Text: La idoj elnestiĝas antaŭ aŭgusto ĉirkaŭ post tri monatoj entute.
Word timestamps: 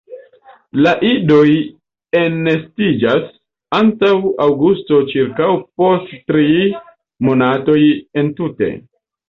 La 0.85 0.93
idoj 1.09 1.51
elnestiĝas 2.21 3.29
antaŭ 3.81 4.15
aŭgusto 4.47 5.01
ĉirkaŭ 5.13 5.53
post 5.83 6.19
tri 6.33 6.49
monatoj 7.31 7.81
entute. 8.27 8.75